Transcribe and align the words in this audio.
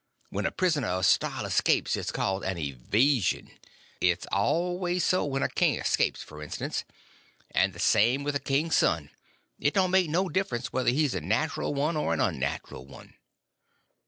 When 0.31 0.47
a 0.47 0.51
prisoner 0.51 0.87
of 0.87 1.05
style 1.05 1.45
escapes 1.45 1.95
it's 1.95 2.11
called 2.11 2.43
an 2.43 2.57
evasion. 2.57 3.51
It's 3.99 4.25
always 4.31 5.03
called 5.03 5.07
so 5.25 5.25
when 5.25 5.43
a 5.43 5.47
king 5.47 5.75
escapes, 5.75 6.23
f'rinstance. 6.23 6.85
And 7.51 7.71
the 7.73 7.77
same 7.79 8.23
with 8.23 8.35
a 8.35 8.39
king's 8.39 8.75
son; 8.77 9.11
it 9.59 9.75
don't 9.75 9.91
make 9.91 10.09
no 10.09 10.27
difference 10.27 10.73
whether 10.73 10.89
he's 10.89 11.13
a 11.13 11.21
natural 11.21 11.75
one 11.75 11.95
or 11.95 12.15
an 12.15 12.19
unnatural 12.19 12.87
one." 12.87 13.13